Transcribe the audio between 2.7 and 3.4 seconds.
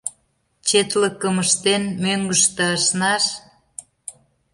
ашнаш?